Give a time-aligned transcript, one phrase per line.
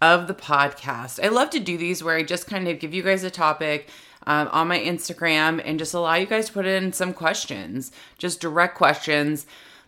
[0.00, 1.22] of the podcast.
[1.22, 3.88] I love to do these where I just kind of give you guys a topic
[4.26, 8.40] um, on my Instagram and just allow you guys to put in some questions, just
[8.40, 9.46] direct questions.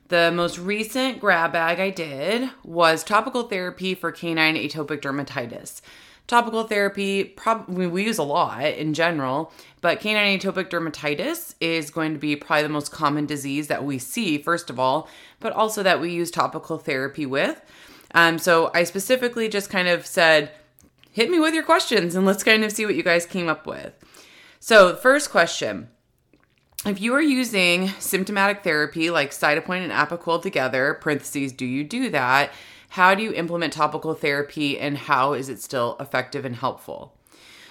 [0.09, 5.81] The most recent grab bag I did was topical therapy for canine atopic dermatitis.
[6.27, 12.13] Topical therapy, probably we use a lot in general, but canine atopic dermatitis is going
[12.13, 15.83] to be probably the most common disease that we see, first of all, but also
[15.83, 17.61] that we use topical therapy with.
[18.15, 20.53] Um, so I specifically just kind of said,
[21.13, 23.67] hit me with your questions and let's kind of see what you guys came up
[23.67, 23.93] with.
[24.59, 25.89] So, first question
[26.87, 32.09] if you are using symptomatic therapy like Cytopoint and Apoquel together, parentheses, do you do
[32.11, 32.53] that?
[32.91, 37.15] How do you implement topical therapy and how is it still effective and helpful?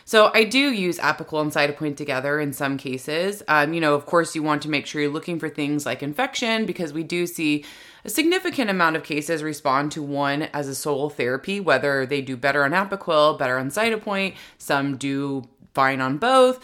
[0.09, 3.43] So I do use Apoquel and Cytopoint together in some cases.
[3.47, 6.01] Um, you know, of course, you want to make sure you're looking for things like
[6.01, 7.63] infection because we do see
[8.03, 12.35] a significant amount of cases respond to one as a sole therapy, whether they do
[12.35, 14.33] better on Apoquel, better on Cytopoint.
[14.57, 16.59] Some do fine on both.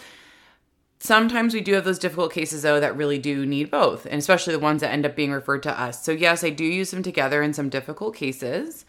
[0.98, 4.54] Sometimes we do have those difficult cases though that really do need both, and especially
[4.54, 6.02] the ones that end up being referred to us.
[6.02, 8.84] So yes, I do use them together in some difficult cases.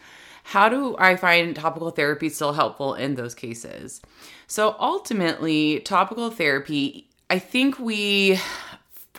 [0.48, 4.00] How do I find topical therapy still helpful in those cases?
[4.46, 8.40] So ultimately, topical therapy, I think we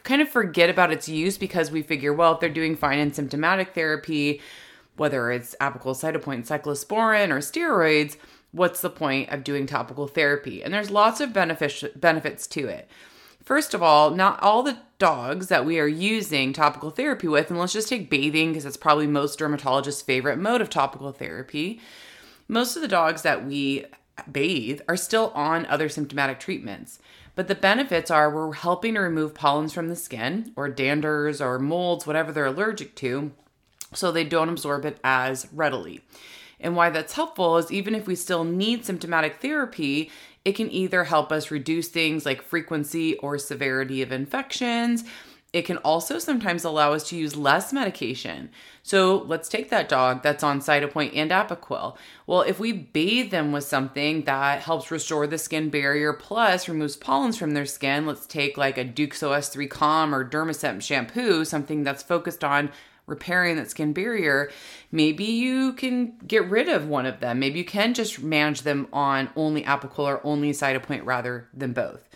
[0.02, 3.14] kind of forget about its use because we figure, well, if they're doing fine in
[3.14, 4.42] symptomatic therapy,
[4.98, 8.18] whether it's Apoquel cytopoint, cyclosporin, or steroids,
[8.52, 10.64] what's the point of doing topical therapy?
[10.64, 12.90] And there's lots of benefit, benefits to it.
[13.50, 17.60] First of all, not all the dogs that we are using topical therapy with, and
[17.60, 21.82] let's just take bathing because it's probably most dermatologists' favorite mode of topical therapy.
[22.48, 23.86] Most of the dogs that we
[24.32, 27.00] bathe are still on other symptomatic treatments.
[27.34, 31.58] But the benefits are we're helping to remove pollens from the skin or danders or
[31.58, 33.32] molds, whatever they're allergic to,
[33.96, 36.02] so they don't absorb it as readily.
[36.60, 40.12] And why that's helpful is even if we still need symptomatic therapy,
[40.46, 45.04] it can either help us reduce things like frequency or severity of infections.
[45.52, 48.52] It can also sometimes allow us to use less medication.
[48.84, 51.98] So let's take that dog that's on Cytopoint and Apoquel.
[52.28, 56.96] Well, if we bathe them with something that helps restore the skin barrier plus removes
[56.96, 61.84] pollens from their skin, let's take like a Douxo S3 Calm or Dermoscent shampoo, something
[61.84, 62.72] that's focused on
[63.10, 64.52] repairing that skin barrier,
[64.92, 67.40] maybe you can get rid of one of them.
[67.40, 72.08] Maybe you can just manage them on only Apoquel or only Cytopoint rather than both.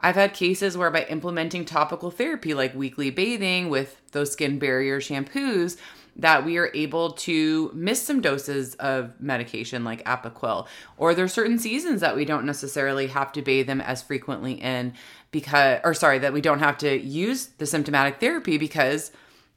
[0.00, 5.00] I've had cases where by implementing topical therapy like weekly bathing with those skin barrier
[5.00, 5.76] shampoos,
[6.16, 10.66] that we are able to miss some doses of medication like Apoquel.
[10.98, 14.92] Or there's certain seasons that we don't necessarily have to bathe them as frequently in
[15.30, 19.10] because or sorry, that we don't have to use the symptomatic therapy because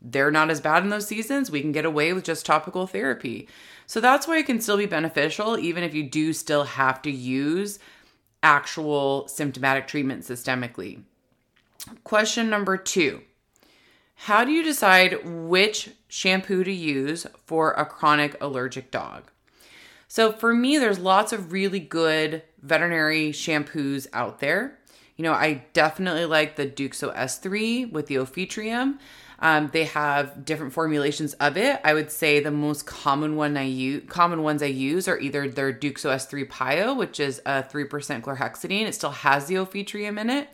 [0.05, 3.47] they're not as bad in those seasons, we can get away with just topical therapy.
[3.87, 7.11] So that's why it can still be beneficial, even if you do still have to
[7.11, 7.79] use
[8.43, 11.01] actual symptomatic treatment systemically.
[12.03, 13.21] Question number two
[14.15, 19.31] How do you decide which shampoo to use for a chronic allergic dog?
[20.07, 24.79] So, for me, there's lots of really good veterinary shampoos out there.
[25.15, 28.99] You know, I definitely like the Douxo S3 with the Ophytrium.
[29.45, 31.79] Um, they have different formulations of it.
[31.83, 35.47] I would say the most common one I use, common ones I use are either
[35.47, 38.87] their Douxo S3 Pyo, which is a three percent chlorhexidine.
[38.87, 40.49] It still has the Ophytrium in it.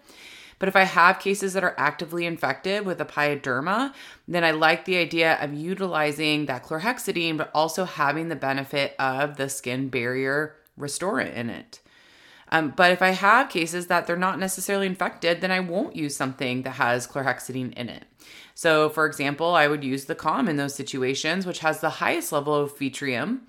[0.59, 3.93] But if I have cases that are actively infected with a pyoderma,
[4.27, 9.37] then I like the idea of utilizing that chlorhexidine, but also having the benefit of
[9.37, 11.79] the skin barrier restorant in it.
[12.51, 16.15] Um, but if I have cases that they're not necessarily infected, then I won't use
[16.15, 18.03] something that has chlorhexidine in it.
[18.55, 22.31] So, for example, I would use the calm in those situations, which has the highest
[22.31, 23.39] level of Ophytrium.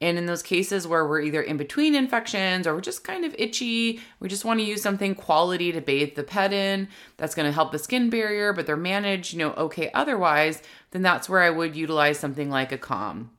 [0.00, 3.34] And in those cases where we're either in between infections or we're just kind of
[3.38, 7.46] itchy, we just want to use something quality to bathe the pet in that's going
[7.46, 11.40] to help the skin barrier, but they're managed, you know, okay otherwise, then that's where
[11.40, 13.30] I would utilize something like a calm.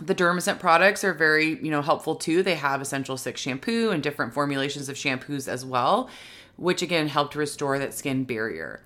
[0.00, 2.42] The Dermoscent products are very, you know, helpful too.
[2.42, 6.08] They have essential six shampoo and different formulations of shampoos as well,
[6.56, 8.80] which again help to restore that skin barrier.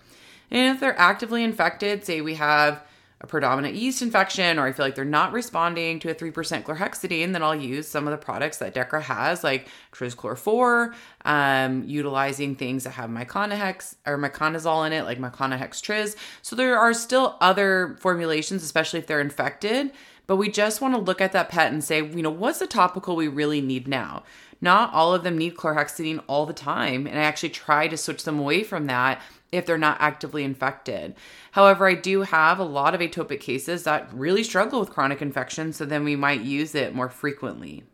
[0.50, 2.82] And if they're actively infected, say we have
[3.24, 6.32] a predominant yeast infection or I feel like they're not responding to a 3%
[6.62, 10.94] chlorhexidine, then I'll use some of the products that Dechra has, like Trizchlor 4,
[11.24, 16.16] um, utilizing things that have MiconaHex or miconazole in it, like MiconaHex Triz.
[16.42, 19.90] So there are still other formulations, especially if they're infected,
[20.26, 22.66] but we just want to look at that pet and say, you know, what's the
[22.66, 24.22] topical we really need now?
[24.60, 27.06] Not all of them need chlorhexidine all the time.
[27.06, 29.20] And I actually try to switch them away from that
[29.52, 31.14] if they're not actively infected.
[31.52, 35.72] However, I do have a lot of atopic cases that really struggle with chronic infection,
[35.72, 37.84] so then we might use it more frequently.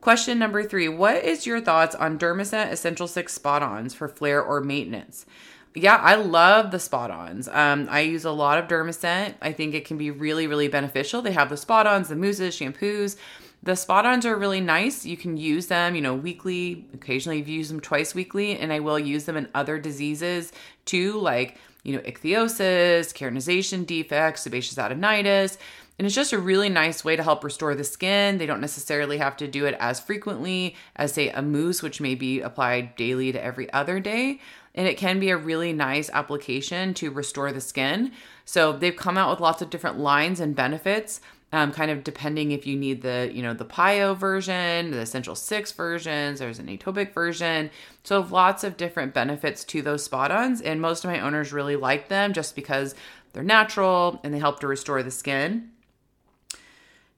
[0.00, 4.42] Question number three What is your thoughts on Dermoscent Essential 6 spot ons for flare
[4.42, 5.26] or maintenance?
[5.74, 7.48] Yeah, I love the spot ons.
[7.48, 9.34] Um, I use a lot of Dermoscent.
[9.40, 11.22] I think it can be really, really beneficial.
[11.22, 13.16] They have the spot ons, the mousses, shampoos.
[13.62, 15.06] The spot ons are really nice.
[15.06, 16.84] You can use them, you know, weekly.
[16.92, 20.52] Occasionally, you use them twice weekly, and I will use them in other diseases
[20.84, 25.56] too, like, you know, ichthyosis, keratinization defects, sebaceous adenitis.
[25.98, 28.38] And it's just a really nice way to help restore the skin.
[28.38, 32.14] They don't necessarily have to do it as frequently as, say, a mousse, which may
[32.14, 34.40] be applied daily to every other day.
[34.74, 38.12] And it can be a really nice application to restore the skin.
[38.44, 41.20] So they've come out with lots of different lines and benefits
[41.52, 45.34] um, kind of depending if you need the you know the PiO version, the Essential
[45.34, 46.38] Six versions.
[46.38, 47.70] There's an atopic version,
[48.02, 52.08] so lots of different benefits to those spot-ons, and most of my owners really like
[52.08, 52.94] them just because
[53.32, 55.70] they're natural and they help to restore the skin.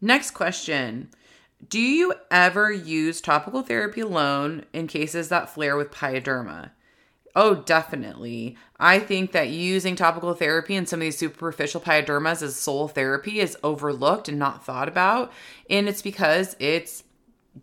[0.00, 1.10] Next question.
[1.66, 6.70] Do you ever use topical therapy alone in cases that flare with pyoderma?
[7.36, 8.56] Oh, definitely.
[8.78, 13.40] I think that using topical therapy and some of these superficial pyodermas as sole therapy
[13.40, 15.32] is overlooked and not thought about.
[15.68, 17.02] And it's because it's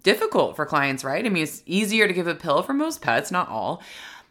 [0.03, 1.25] difficult for clients, right?
[1.25, 3.81] I mean, it's easier to give a pill for most pets, not all,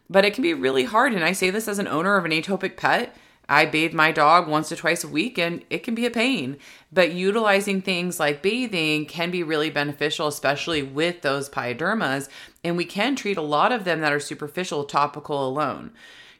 [0.09, 1.13] but it can be really hard.
[1.13, 3.15] And I say this as an owner of an atopic pet.
[3.51, 6.55] I bathe my dog once or twice a week and it can be a pain.
[6.89, 12.29] But utilizing things like bathing can be really beneficial, especially with those pyodermas.
[12.63, 15.91] And we can treat a lot of them that are superficial topical alone.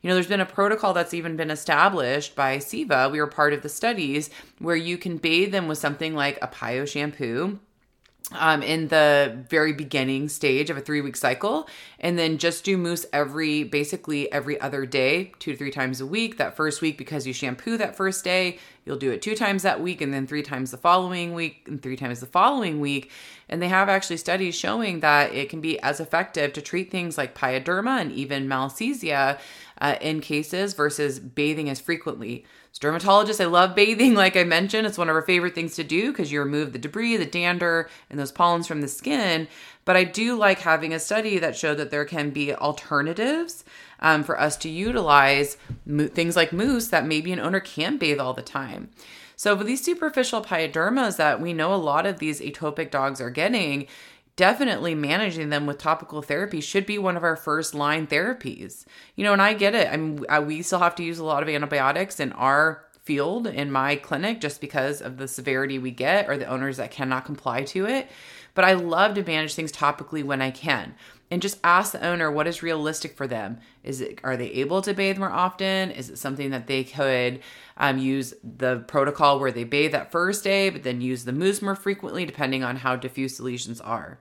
[0.01, 3.11] You know, there's been a protocol that's even been established by Ceva.
[3.11, 4.29] We were part of the studies
[4.59, 7.59] where you can bathe them with something like a Pyo shampoo
[8.33, 11.67] um, in the very beginning stage of a three week cycle,
[11.99, 16.05] and then just do mousse every basically every other day, two to three times a
[16.05, 16.37] week.
[16.37, 19.81] That first week, because you shampoo that first day, you'll do it two times that
[19.81, 23.11] week, and then three times the following week, and three times the following week.
[23.49, 27.17] And they have actually studies showing that it can be as effective to treat things
[27.17, 29.39] like pyoderma and even malassezia
[29.81, 32.45] uh, in cases versus bathing as frequently.
[32.71, 34.87] As dermatologists, I love bathing, like I mentioned.
[34.87, 37.89] It's one of our favorite things to do because you remove the debris, the dander,
[38.09, 39.47] and those pollens from the skin.
[39.83, 43.65] But I do like having a study that showed that there can be alternatives
[43.99, 48.19] um, for us to utilize mo- things like mousse that maybe an owner can't bathe
[48.19, 48.91] all the time.
[49.35, 53.87] So, these superficial pyodermas that we know a lot of these atopic dogs are getting,
[54.41, 58.85] definitely managing them with topical therapy should be one of our first line therapies.
[59.15, 59.87] You know, and I get it.
[59.87, 63.71] I mean, we still have to use a lot of antibiotics in our field in
[63.71, 67.61] my clinic just because of the severity we get or the owners that cannot comply
[67.65, 68.09] to it.
[68.55, 70.95] But I love to manage things topically when I can.
[71.29, 73.59] And just ask the owner what is realistic for them.
[73.83, 75.91] Is it are they able to bathe more often?
[75.91, 77.41] Is it something that they could
[77.77, 81.61] um, use the protocol where they bathe that first day, but then use the mousse
[81.61, 84.19] more frequently, depending on how diffuse the lesions are?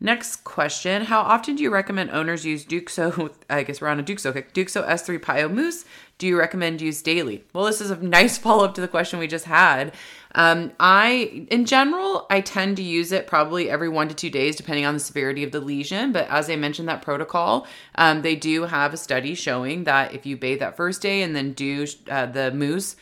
[0.00, 3.32] Next question How often do you recommend owners use Douxo?
[3.50, 4.52] I guess we're on a Douxo kick.
[4.52, 5.84] Douxo S3 Pyo Mousse.
[6.18, 7.44] Do you recommend use daily?
[7.52, 9.94] Well, this is a nice follow up to the question we just had.
[10.36, 14.56] Um, I, in general, I tend to use it probably every one to two days,
[14.56, 16.12] depending on the severity of the lesion.
[16.12, 20.26] But as I mentioned, that protocol, um, they do have a study showing that if
[20.26, 22.96] you bathe that first day and then do uh, the mousse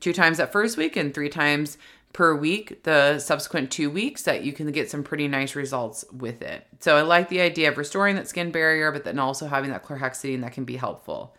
[0.00, 1.78] two times that first week and three times
[2.12, 6.42] per week the subsequent two weeks that you can get some pretty nice results with
[6.42, 6.66] it.
[6.80, 9.84] So I like the idea of restoring that skin barrier, but then also having that
[9.84, 11.34] chlorhexidine that can be helpful.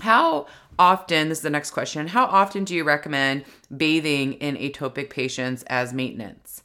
[0.00, 3.44] How often, this is the next question, how often do you recommend
[3.74, 6.63] bathing in atopic patients as maintenance?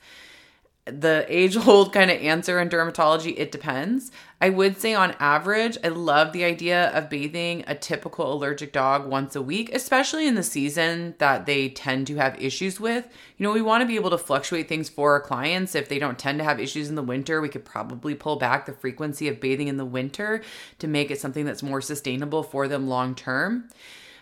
[0.92, 4.12] The age old kind of answer in dermatology it depends.
[4.42, 9.06] I would say on average, I love the idea of bathing a typical allergic dog
[9.06, 13.06] once a week, especially in the season that they tend to have issues with.
[13.38, 15.76] You know, we want to be able to fluctuate things for our clients.
[15.76, 18.66] If they don't tend to have issues in the winter, we could probably pull back
[18.66, 20.42] the frequency of bathing in the winter
[20.80, 23.70] to make it something that's more sustainable for them long term.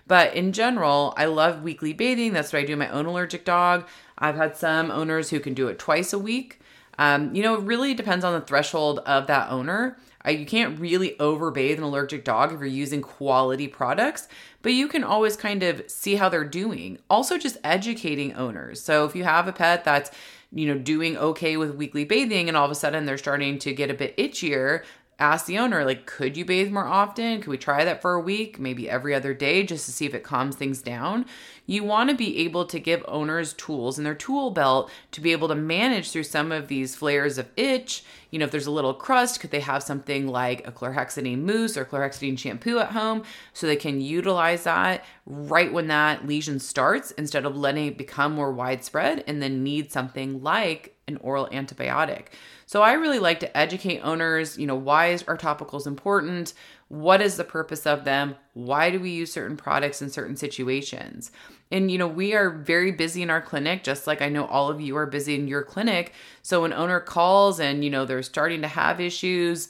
[0.07, 2.33] But in general, I love weekly bathing.
[2.33, 3.87] That's what I do my own allergic dog.
[4.17, 6.59] I've had some owners who can do it twice a week.
[6.99, 9.97] Um, you know, it really depends on the threshold of that owner.
[10.25, 14.27] Uh, you can't really overbathe an allergic dog if you're using quality products,
[14.61, 16.97] but you can always kind of see how they're doing.
[17.09, 18.81] Also, just educating owners.
[18.81, 20.11] So if you have a pet that's
[20.51, 23.73] you know, doing okay with weekly bathing and all of a sudden they're starting to
[23.73, 24.83] get a bit itchier,
[25.19, 27.41] ask the owner, like, could you bathe more often?
[27.41, 30.13] Could we try that for a week, maybe every other day, just to see if
[30.13, 31.25] it calms things down?
[31.65, 35.31] You want to be able to give owners tools in their tool belt to be
[35.31, 38.03] able to manage through some of these flares of itch.
[38.29, 41.77] You know, if there's a little crust, could they have something like a chlorhexidine mousse
[41.77, 47.11] or chlorhexidine shampoo at home so they can utilize that right when that lesion starts
[47.11, 52.27] instead of letting it become more widespread and then need something like an oral antibiotic.
[52.67, 56.53] So I really like to educate owners, you know, why is our topicals important?
[56.89, 58.35] What is the purpose of them?
[58.53, 61.31] Why do we use certain products in certain situations?
[61.71, 64.69] And you know, we are very busy in our clinic, just like I know all
[64.69, 66.11] of you are busy in your clinic.
[66.41, 69.69] So when owner calls and you know they're starting to have issues,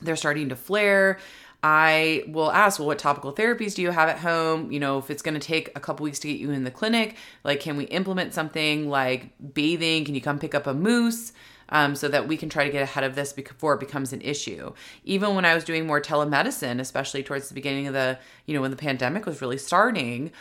[0.00, 1.18] they're starting to flare,
[1.64, 4.70] I will ask, well, what topical therapies do you have at home?
[4.70, 6.70] You know, if it's going to take a couple weeks to get you in the
[6.70, 10.04] clinic, like, can we implement something like bathing?
[10.04, 11.32] Can you come pick up a mousse?
[11.68, 14.20] Um, so that we can try to get ahead of this before it becomes an
[14.20, 14.72] issue.
[15.04, 18.60] Even when I was doing more telemedicine, especially towards the beginning of the, you know,
[18.60, 20.32] when the pandemic was really starting,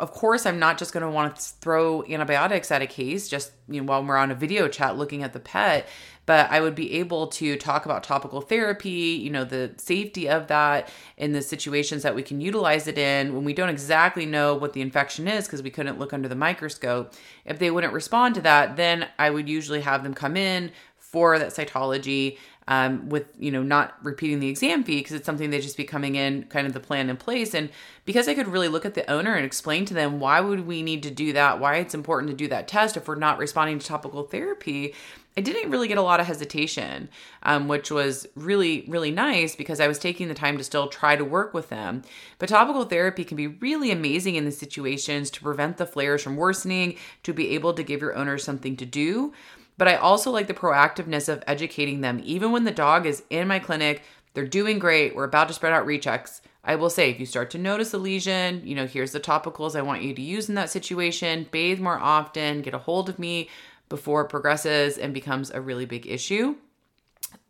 [0.00, 3.52] of course i'm not just going to want to throw antibiotics at a case just
[3.68, 5.86] you know while we're on a video chat looking at the pet
[6.26, 10.46] but I would be able to talk about topical therapy, you know, the safety of
[10.46, 14.54] that in the situations that we can utilize it in when we don't exactly know
[14.54, 17.12] what the infection is because we couldn't look under the microscope.
[17.44, 20.72] If they wouldn't respond to that, then I would usually have them come in
[21.14, 25.50] for that cytology um, with you know not repeating the exam fee because it's something
[25.50, 27.70] they just be coming in kind of the plan in place and
[28.04, 30.82] because i could really look at the owner and explain to them why would we
[30.82, 33.78] need to do that why it's important to do that test if we're not responding
[33.78, 34.92] to topical therapy
[35.36, 37.08] I didn't really get a lot of hesitation,
[37.42, 41.16] um, which was really, really nice because I was taking the time to still try
[41.16, 42.02] to work with them.
[42.38, 46.36] But topical therapy can be really amazing in these situations to prevent the flares from
[46.36, 49.32] worsening, to be able to give your owner something to do.
[49.76, 52.20] But I also like the proactiveness of educating them.
[52.24, 54.02] Even when the dog is in my clinic,
[54.34, 56.40] they're doing great, we're about to spread out rechecks.
[56.64, 59.76] I will say, if you start to notice a lesion, you know, here's the topicals
[59.76, 61.46] I want you to use in that situation.
[61.50, 63.48] Bathe more often, get a hold of me
[63.88, 66.56] before it progresses and becomes a really big issue.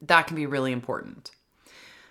[0.02, 1.30] That can be really important.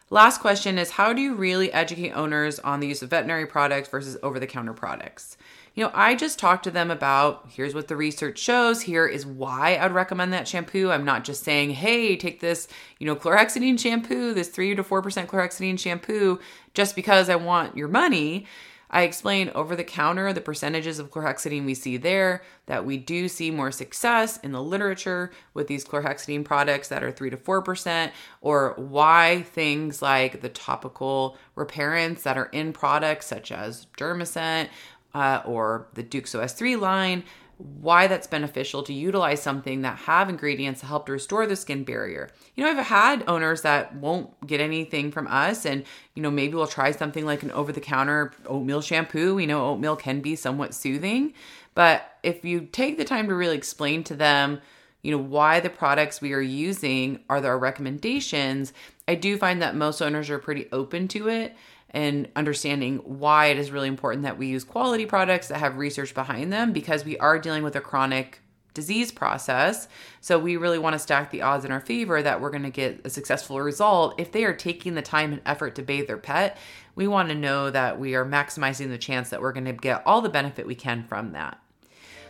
[0.09, 3.89] Last question is How do you really educate owners on the use of veterinary products
[3.89, 5.37] versus over the counter products?
[5.75, 9.25] You know, I just talked to them about here's what the research shows, here is
[9.25, 10.91] why I'd recommend that shampoo.
[10.91, 12.67] I'm not just saying, hey, take this,
[12.99, 16.39] you know, chlorhexidine shampoo, this 3 to 4% chlorhexidine shampoo,
[16.75, 18.45] just because I want your money.
[18.93, 23.27] I explain over the counter the percentages of chlorhexidine we see there, that we do
[23.27, 28.11] see more success in the literature with these chlorhexidine products that are 3 to 4%,
[28.41, 34.69] or why things like the topical repairants that are in products such as Dermoscent
[35.15, 37.23] uh, or the Douxo S3 line
[37.57, 41.83] why that's beneficial to utilize something that have ingredients to help to restore the skin
[41.83, 42.29] barrier.
[42.55, 46.55] You know, I've had owners that won't get anything from us and you know, maybe
[46.55, 49.35] we'll try something like an over the counter oatmeal shampoo.
[49.35, 51.33] We know oatmeal can be somewhat soothing,
[51.75, 54.61] but if you take the time to really explain to them,
[55.01, 58.73] you know, why the products we are using are our recommendations,
[59.07, 61.55] I do find that most owners are pretty open to it
[61.93, 66.13] and understanding why it is really important that we use quality products that have research
[66.13, 68.39] behind them because we are dealing with a chronic
[68.73, 69.87] disease process.
[70.19, 72.71] So we really want to stack the odds in our favor that we're going to
[72.71, 74.19] get a successful result.
[74.19, 76.57] If they are taking the time and effort to bathe their pet,
[76.95, 80.01] we want to know that we are maximizing the chance that we're going to get
[80.05, 81.59] all the benefit we can from that.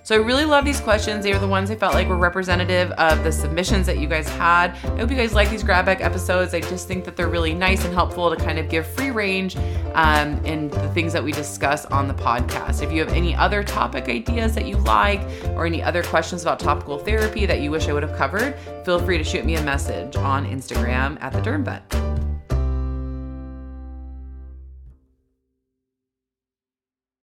[0.04, 1.24] So I really love these questions.
[1.24, 4.28] They are the ones I felt like were representative of the submissions that you guys
[4.28, 4.72] had.
[4.72, 6.54] I hope you guys like these grab bag episodes.
[6.54, 9.56] I just think that they're really nice and helpful to kind of give free range
[9.94, 12.84] um, in the things that we discuss on the podcast.
[12.84, 16.60] If you have any other topic ideas that you like or any other questions about
[16.60, 19.64] topical therapy that you wish I would have covered, feel free to shoot me a
[19.64, 22.33] message on Instagram at the Derm.